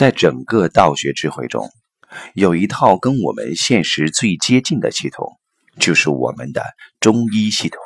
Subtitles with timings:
[0.00, 1.68] 在整个道学智慧中，
[2.32, 5.38] 有一套跟我们现实最接近的系统，
[5.78, 6.64] 就是我们的
[7.00, 7.78] 中医系统。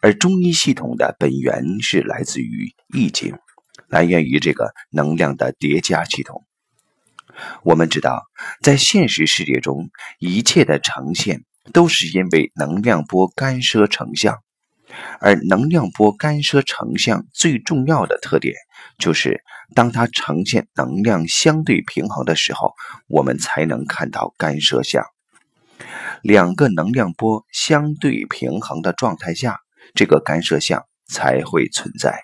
[0.00, 3.32] 而中医系统的本源是来自于《易经》，
[3.88, 6.46] 来源于这个能量的叠加系统。
[7.62, 8.22] 我们知道，
[8.62, 11.44] 在现实世界中，一切的呈现
[11.74, 14.38] 都是因为能量波干涉成像，
[15.20, 18.54] 而能量波干涉成像最重要的特点，
[18.98, 19.42] 就是
[19.74, 22.72] 当它呈现能量相对平衡的时候，
[23.08, 25.04] 我们才能看到干涉像。
[26.22, 29.58] 两个能量波相对平衡的状态下，
[29.94, 32.20] 这个干涉像才会存在。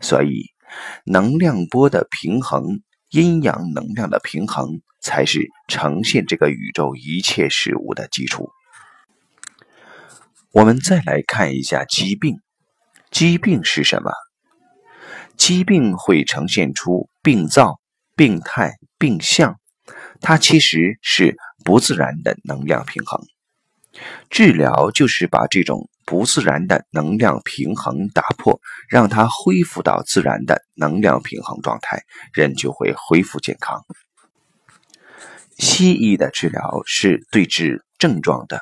[0.00, 0.50] 所以，
[1.04, 2.80] 能量波的平衡。
[3.10, 8.50] 阴阳能量的平衡才是呈现这个宇宙一切事物的基础。
[10.54, 12.36] 我们再来看一下疾病，
[13.10, 14.12] 疾病是什么？
[15.36, 17.80] 疾病会呈现出病灶、
[18.14, 19.58] 病态、病象，
[20.20, 23.20] 它其实是不自然的能量平衡。
[24.30, 25.90] 治疗就是把这种。
[26.06, 32.02] 不自然的能量平衡打破，让它恢复到自然的能量平衡状态，
[32.34, 33.82] 人就会恢复健康。
[35.56, 38.60] 西医的治疗是对治症状的，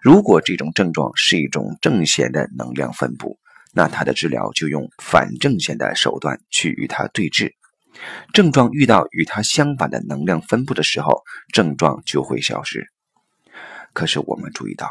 [0.00, 3.38] 如果这种症状是一种正弦的能量分布，
[3.72, 7.52] 那它的治疗就用反正弦的手段去与它对峙。
[8.32, 12.88] 症状遇到与它相反的能量分布的时候，症状就会消失。
[13.92, 14.88] 可是我们注意到。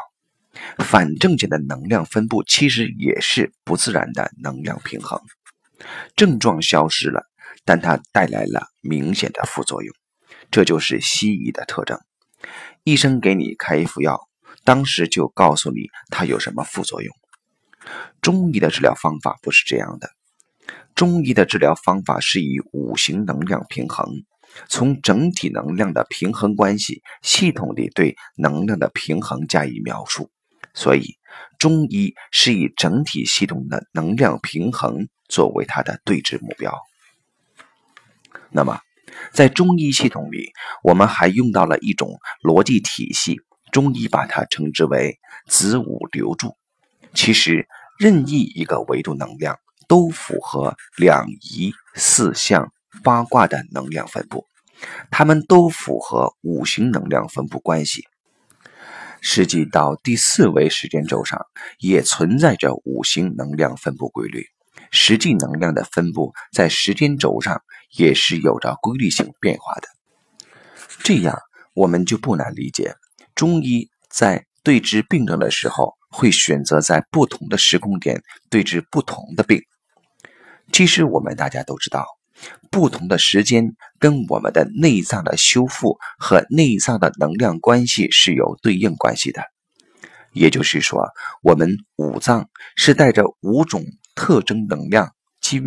[0.78, 5.20] 反正弦的能量分布其实也是不自然的能量平衡，
[6.14, 7.26] 症状消失了，
[7.64, 9.92] 但它带来了明显的副作用，
[10.52, 11.98] 这就是西医的特征。
[12.84, 14.28] 医生给你开一副药，
[14.64, 17.14] 当时就告诉你它有什么副作用。
[18.22, 20.08] 中医的治疗方法不是这样的，
[20.94, 24.24] 中医的治疗方法是以五行能量平衡，
[24.68, 30.30] 从整体能量的平衡关系，系统地对能量的平衡加以描述。
[30.72, 31.18] 所以，
[31.58, 36.74] 中医是以整体系统的能量平衡作为它的对峙目标。
[38.50, 38.80] 那么，
[39.32, 40.52] 在中医系统里，
[40.82, 43.40] 我们还用到了一种逻辑体系，
[43.74, 45.18] 中医把它称之为
[45.48, 46.56] 子午流注。
[47.12, 47.66] 其实，
[47.98, 49.58] 任意一个维度能量
[49.88, 54.46] 都符合两仪、四象、八卦的能量分布，
[55.10, 58.04] 它们都符合五行能量分布关系。
[59.20, 61.44] 实际到第四维时间轴上，
[61.80, 64.46] 也存在着五行能量分布规律。
[64.92, 69.88] 实际能量的分布在时间轴上也是有着规律性变化的。
[71.02, 71.36] 这样，
[71.74, 72.94] 我们就不难理解，
[73.34, 79.60] 中医在对治病症的时候，会选择在不同的时空点对治不同的病。
[80.72, 82.06] 其实，我们大家都知道。
[82.68, 89.42] 不同的时间跟我们的内脏的修复和内脏的能量关系是有对应关系的，
[90.32, 91.08] 也就是说，
[91.42, 93.84] 我们五脏是带着五种
[94.16, 95.62] 特征能量——金、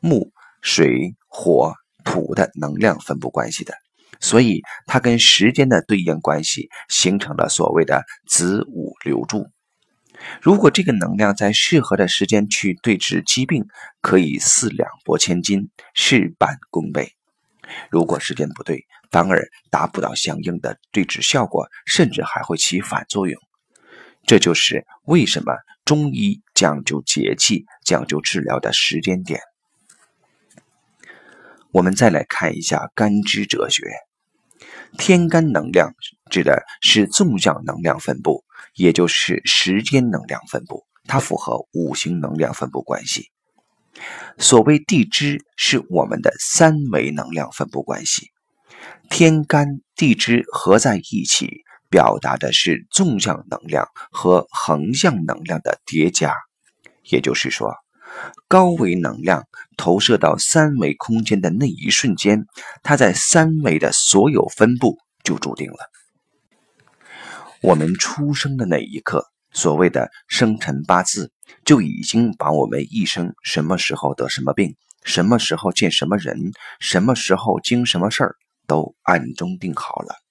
[0.00, 0.30] 木、
[0.60, 1.72] 水、火、
[2.04, 3.74] 土的能量分布关系的，
[4.20, 9.48] 所以它跟时间的对应关系形成了所谓的子午流注。
[10.40, 13.64] 如果这个能量在适合的时间去对治疾病，
[14.00, 17.06] 可以四两拨千斤，事半功倍；
[17.90, 23.40] 如果时间不对，反而达不到相应的对治效果，甚至还会起反作用。
[24.24, 25.52] 这就是为什么
[25.84, 29.40] 中医讲究节气、讲究治疗的时间点。
[31.72, 33.82] 我们再来看一下干支哲学，
[34.98, 35.94] 天干能量
[36.30, 38.44] 指的是纵向能量分布。
[38.74, 43.30] 也就是时间能量分布，它符合五行能量分布关系。
[44.38, 48.30] 所谓地支，是我们的三维能量分布关系。
[49.10, 56.34] 天干地支合在一起，表达的是纵向能量和横向能量的叠加。
[57.02, 57.74] 也就是说，
[58.48, 59.46] 高维能量
[59.76, 62.46] 投射到三维空间的那一瞬间，
[62.82, 65.90] 它在三维的所有分布就注定了。
[67.62, 71.32] 我们出生的那一刻，所谓的生辰八字，
[71.64, 74.74] 就已经把我们一生什么时候得什么病，
[75.04, 78.36] 什么时候见什么人，什么时候经什么事儿，
[78.66, 80.21] 都暗中定好了。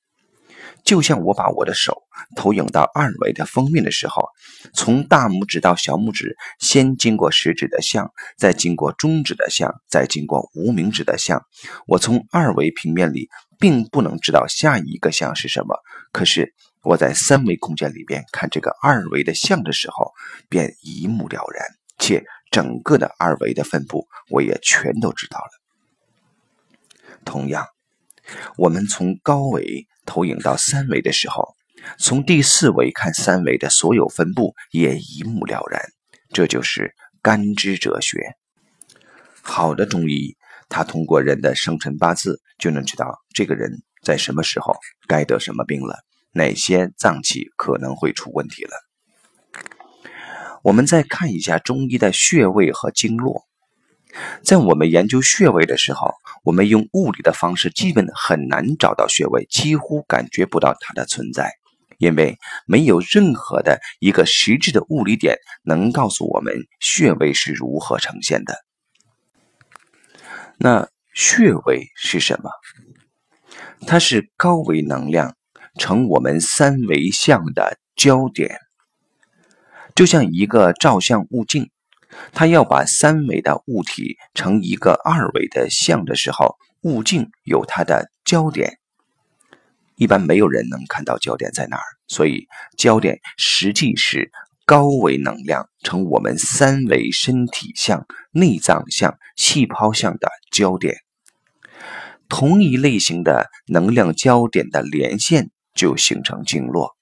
[0.84, 2.04] 就像我把我的手
[2.36, 4.30] 投影到二维的封面的时候，
[4.74, 11.46] 从大拇指到小拇指，先经过食指的像，再经过中指的像，再经过无名指的像。
[11.88, 13.30] 我从二维平面里
[13.60, 15.78] 并不能知道下一个像是什么，
[16.12, 16.54] 可是。
[16.84, 20.14] 我在三维空间里边看这个二维的像的时候，
[20.50, 21.64] 便一目了然，
[22.00, 25.52] 且整个的二维的分布我也全都知道了。
[27.24, 27.68] 同样，
[28.58, 31.56] 我们从高维投影到三维的时候，
[31.98, 35.82] 从第四维看三维的所有分布也一目了然。
[36.34, 38.36] 这就是干支哲学。
[39.42, 40.36] 好的中医，
[40.70, 44.76] 他通过人的生辰八字就能知道这个人在什么时候
[45.08, 46.00] 该得什么病了，
[46.32, 48.72] 哪些脏器可能会出问题了。
[50.64, 53.48] 我们再看一下中医的穴位和经络。
[54.44, 56.14] 在我们研究穴位的时候，
[56.44, 61.52] 我们用物理的方式基本很难找到穴位，几乎感觉不到它的存在，
[61.98, 68.56] 因为没有任何的一个实质的物理点能告诉我们穴位是如何呈现的。
[70.58, 72.50] 那穴位是什么？
[73.88, 75.36] 它是高维能量
[75.80, 78.60] 成我们三维像的焦点，
[79.96, 81.72] 就像一个照相物镜，
[82.34, 88.78] 它要把三维的物体成一个二维的像的时候，物镜有它的焦点。
[89.96, 92.48] 一般没有人能看到焦点在哪儿，所以
[92.78, 94.32] 焦点实际是。
[94.64, 100.96] 高维能量成我们三维身体像、内脏像、细胞像的焦点，
[102.30, 106.96] 同一类型的能量焦点的连线就形成经络。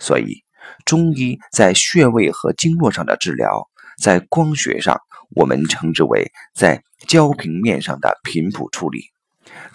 [0.00, 0.42] 所以，
[0.84, 3.68] 中医在穴位和经络上的治疗，
[4.00, 5.00] 在光学上
[5.34, 9.02] 我们称之为在焦平面上的频谱处理，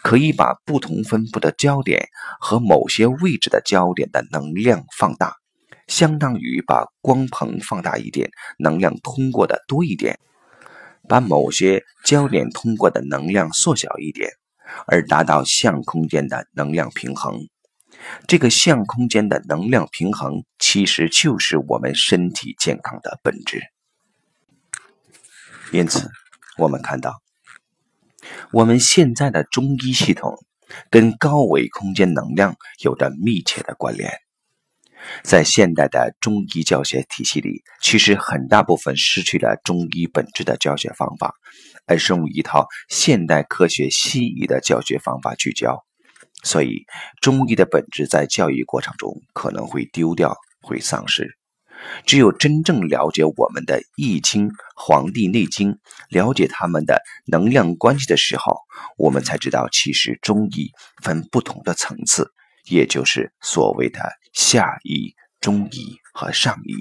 [0.02, 2.08] 可以把不同分布的焦点
[2.40, 5.36] 和某些位置的焦点的能量放大。
[5.88, 10.16] 相当于把光棚放大一点，能量通过的多一点；
[11.10, 14.30] 把某些焦点通过的能量缩小一点，
[14.88, 17.38] 而达到相空间的能量平衡。
[18.28, 23.73] 这个相空间的能量平衡，其实就是我们身体健康的本质。
[25.74, 26.08] 因此，
[26.60, 27.20] 我们看到，
[28.52, 30.38] 我们现在的中医系统
[30.92, 34.14] 跟高维空间能量有着密切的关联。
[35.24, 41.34] 在现代的中医教学体系里，其实很大部分失去了中医本质的教学方法，
[41.88, 45.84] 而是用一套现代科学西医的教学方法去教。
[46.44, 46.86] 所以，
[47.20, 51.36] 中医的本质在教育过程中可能会丢掉、会丧失。
[52.06, 55.72] 只有真正了解我们的《易经》《黄帝内经》，
[56.10, 58.58] 了解他们的能量关系的时候，
[58.98, 60.72] 我们才知道，其实中医
[61.02, 62.32] 分不同的层次。
[62.66, 64.00] 也就是所谓的
[64.32, 66.78] 下医、中医和上医。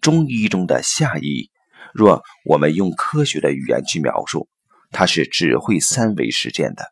[0.00, 1.48] 中医中的下医，
[1.94, 4.48] 若我们用科学的语言去描述，
[4.90, 6.86] 它是只会三维实践的。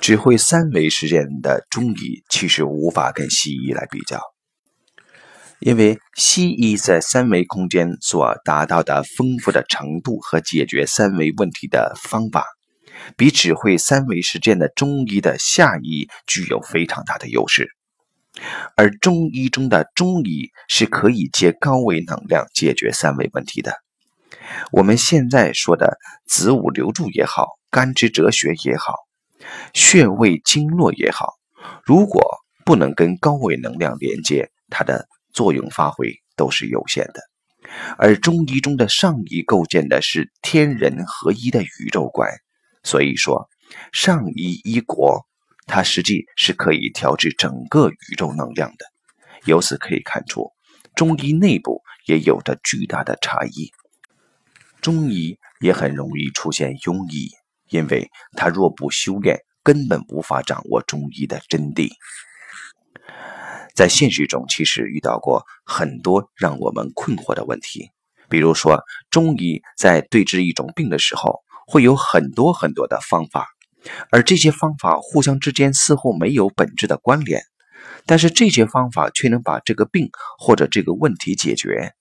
[0.00, 4.31] 只会三维实践的中医，其实无法跟西医来比较，
[5.62, 12.44] 因为西医在三维空间所达到的丰富的程度和解决三维问题的方法。
[13.16, 17.70] 比只会三维实践的中医的下医具有非常大的优势，
[18.76, 23.74] 而中医中的中医是可以借高维能量解决三维问题的。
[24.70, 28.94] 我们现在说的子午流注也好，干支哲学也好，
[29.72, 31.34] 穴位经络也好，
[31.84, 32.22] 如果
[32.64, 37.20] 不能跟高维能量连接，它的作用发挥都是有限的。
[37.96, 42.30] 而中医中的上医构建的是天人合一的宇宙观。
[42.82, 43.48] 所以说，
[43.92, 45.24] 上医医国，
[45.66, 48.84] 它实际是可以调制整个宇宙能量的。
[49.44, 50.50] 由此可以看出，
[50.94, 53.70] 中医内部也有着巨大的差异。
[54.80, 57.30] 中医也很容易出现庸医，
[57.68, 61.88] 因为他若不修炼，根本无法掌握中医的真谛。
[63.74, 67.90] 在现实中，其实遇到过很多让我们困惑的问题，
[68.28, 71.42] 比如说，中医在对治一种病的时候。
[71.64, 73.46] 会有很多很多的方法，
[74.10, 77.44] 而这些方法互相之间似乎没有本质的关联，
[78.04, 81.92] 但是这些方法却能把这个病或者这个问题解决。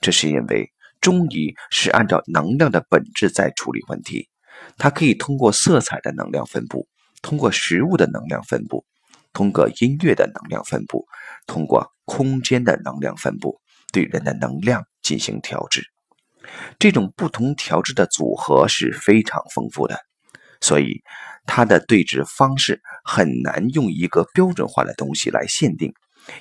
[0.00, 4.28] 这是因为中医是按照能量的本质在处理问题，
[4.76, 6.88] 它可以通过色彩的能量分布，
[7.22, 8.84] 通过食物的能量分布，
[9.34, 11.06] 通过音乐的能量分布，
[11.46, 13.60] 通过空间的能量分布，
[13.92, 15.82] 对人的能量进行调制。
[16.78, 19.98] 这种不同调制的组合是非常丰富的，
[20.60, 21.02] 所以
[21.46, 25.92] 它的对治方式很难用一个标准化的东西来限定。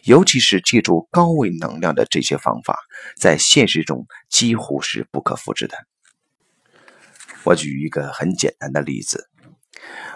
[0.03, 2.79] 尤其是借助高维能量的这些方法，
[3.17, 5.75] 在现实中几乎是不可复制的。
[7.43, 9.29] 我举一个很简单的例子：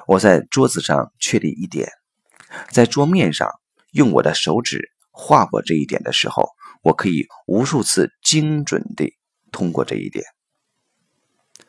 [0.08, 1.90] 我在桌子上确立一点，
[2.72, 3.50] 在桌面上
[3.92, 6.50] 用我的手指划过这一点的时候，
[6.84, 9.16] 我可以无数次精准地。
[9.50, 10.26] 通过这一点，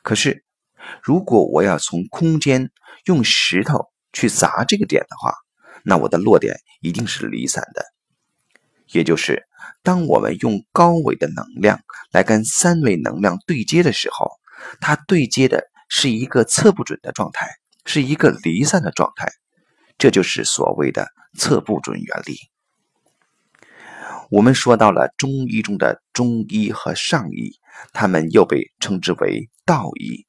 [0.03, 0.45] 可是
[1.01, 2.71] 如果我要从空间
[3.05, 5.33] 用石头去砸这个点的话，
[5.85, 7.85] 那我的落点一定是离散的。
[8.89, 9.47] 也就是，
[9.85, 11.81] 当我们用高维的能量
[12.11, 14.29] 来跟三维能量对接的时候，
[14.81, 17.47] 它对接的是一个测不准的状态，
[17.87, 19.31] 是一个离散的状态。
[19.99, 22.39] 这就是所谓的测不准原理。
[24.31, 27.59] 我们说到了中医中的中医和上医，
[27.93, 30.27] 他们又被称之为道医。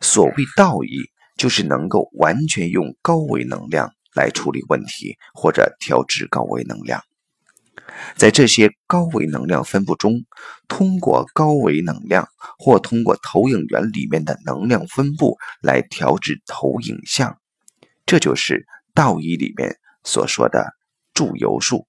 [0.00, 7.02] 所谓道医，就是能够完全用高维能量来处理问题，或者调制高维能量。
[8.16, 10.24] 在这些高维能量分布中，
[10.68, 17.36] 通过高维能量或通过投影源里面的能量分布来调制投影像，
[18.06, 20.74] 这就是道医里面所说的
[21.12, 21.86] 祝由术。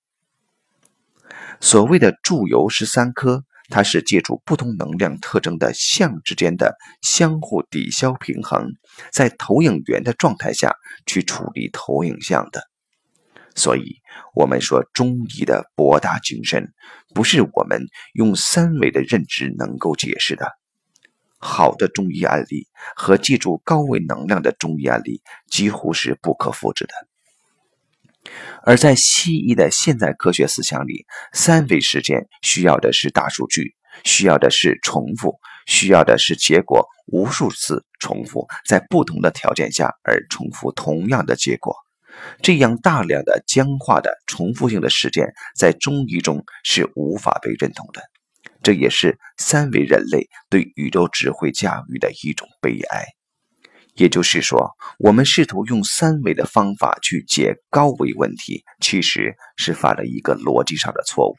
[1.61, 8.73] 所谓的祝由十三科，它是借助不同能量特征的相之间的相互抵消平衡，
[9.11, 12.63] 在投影源的状态下去处理投影像的。
[13.55, 14.01] 所以，
[14.33, 16.73] 我们说中医的博大精深，
[17.13, 20.51] 不是我们用三维的认知能够解释的。
[21.45, 26.93] 好的中医案例和借助高维能量的中医案例，几乎是不可复制的。
[28.63, 41.75] 而在西医的现代科学思想里，三维实践需要的是大数据，需要的是重复，需要的是结果无数次重复，在不同的条件下而重复同样的结果。
[42.41, 48.01] 这样大量的僵化的重复性的实践，在中医中是无法被认同的。
[48.65, 53.05] 这也是三维人类对宇宙智慧驾驭的一种悲哀。
[53.93, 61.35] 也就是说，我们试图用三维的方法去解高维问题，其实是犯了一个逻辑上的错误。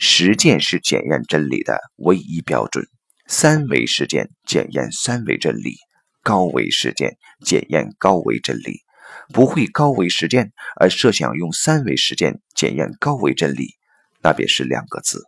[0.00, 2.84] 实践是检验真理的唯一标准，
[3.28, 5.76] 三维实践检验三维真理，
[6.24, 8.80] 高维实践检验高维真理。
[9.32, 13.76] 不会高维实践而设想用三维实践检验高维真理，
[14.20, 15.22] 那便是两个字：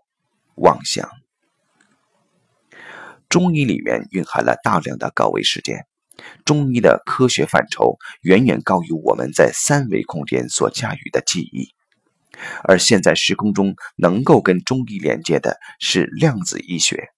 [0.57, 1.09] 妄想。
[3.29, 5.87] 中医里面蕴含了大量的高维实践，
[6.45, 11.75] 中医的科学范畴远远高于我们在三维空间所驾驭的记忆。
[12.65, 17.09] 而现在时空中能够跟中医连接的是量子医学，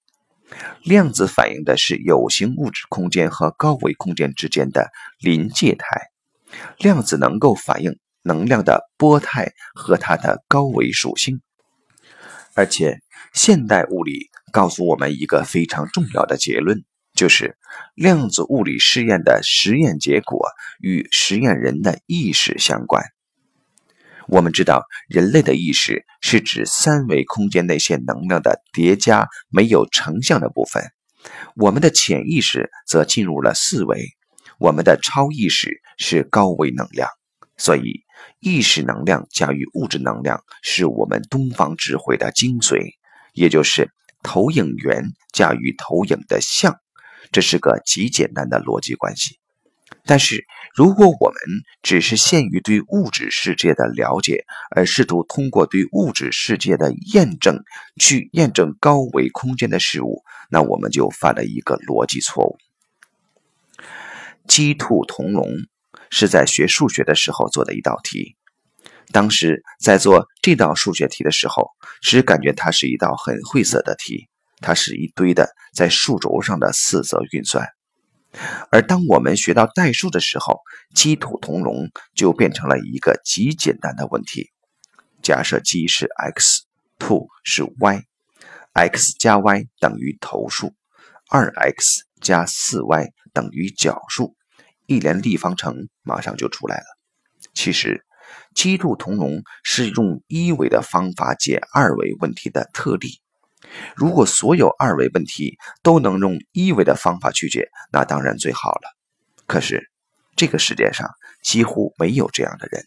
[0.82, 6.10] 量子反映的是有形物质空间和高维空间之间的临界态。
[6.78, 11.40] 量子能够反映能量的波态和它的高维属性，
[12.54, 13.00] 而且
[13.32, 17.56] 现代物理告诉我们一个非常重要的结论，就是
[17.94, 20.48] 量子物理试验的实验结果
[20.80, 23.04] 与实验人的意识相关。
[24.28, 30.82] 我们知道，人类的意识是指三维空间那些能量的叠加，没有成像的部分；
[31.54, 34.04] 我们的潜意识则进入了四维。
[34.58, 37.08] 我们的超意识是高维能量，
[37.56, 38.00] 所以
[38.40, 42.94] 意识能量加于物质能量是我们东方智慧的精髓，
[43.36, 46.80] 也就是投影源加于投影的像，
[47.30, 49.38] 这是个极简单的逻辑关系。
[50.04, 51.38] 但是，如果我们
[51.82, 57.62] 只是限于对物质世界的了解，而试图通过对物质世界的验证
[58.00, 62.56] 去验证高维空间的事物，那我们就犯了一个逻辑错误。
[64.48, 65.48] 鸡兔同笼
[66.10, 68.36] 是在学数学的时候做的一道题。
[69.12, 71.70] 当时在做这道数学题的时候，
[72.00, 74.28] 只感觉它是一道很晦涩的题，
[74.60, 77.68] 它是一堆的在数轴上的四则运算。
[78.70, 80.60] 而当我们学到代数的时候，
[80.94, 84.50] 鸡兔同笼就变成了一个极简单的问题。
[85.22, 86.64] 假设鸡是 x，
[86.98, 90.74] 兔是 y，x 加 y 等于头数，
[91.30, 94.36] 二 x 加四 y 等于角数。
[94.84, 96.84] 一连立方程马上就出来了。
[97.54, 98.04] 其实，
[98.54, 103.20] 鸡兔同笼是用一维的方法解二维问题的特例。
[103.94, 108.96] 如果所有二维问题都能用一维的方法去解，那当然最好了。
[109.46, 109.90] 可是，
[110.36, 111.08] 这个世界上
[111.42, 112.84] 几乎没有这样的人。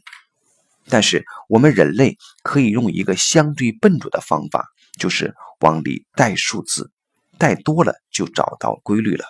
[0.88, 4.68] 但是，我们人类可以用一个相对笨拙的方法，
[4.98, 6.92] 就是往里带数字，
[7.38, 9.26] 带多了就找到规律了。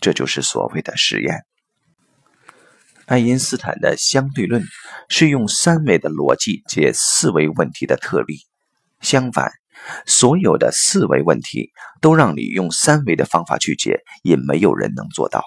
[0.00, 1.44] 这就是所谓的实验。
[3.06, 4.64] 爱因斯坦的相对论
[5.08, 8.38] 是用三维的逻辑解四维问题的特例。
[9.00, 9.50] 相反，
[10.06, 15.42] 所有的四维问题都让你用三维的方法去解，也没有人能做到。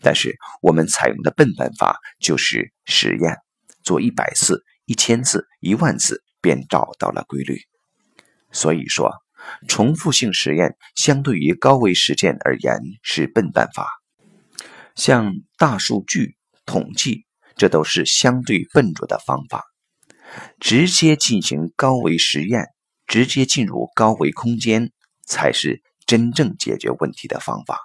[0.00, 3.36] 但是我们采用的笨办法就是实验，
[3.82, 7.58] 做一百次、一千次、一万次，便找到了规律。
[8.52, 9.12] 所以说，
[9.66, 13.88] 重复性实验相对于高维实践而言是笨办法。
[14.94, 16.36] 像大数据
[16.68, 17.24] 统计，
[17.56, 19.64] 这都是相对笨拙的方法。
[20.60, 22.66] 直接进行高维实验，
[23.06, 24.92] 直接进入高维空间，
[25.26, 27.80] 才是真正解决问题的方法。